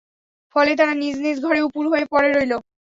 ফলে 0.55 0.71
তারা 0.79 0.93
নিজ 1.01 1.15
নিজ 1.25 1.37
ঘরে 1.45 1.59
উপুড় 1.61 1.87
হয়ে 1.93 2.05
পড়ে 2.11 2.29
রইল। 2.29 2.53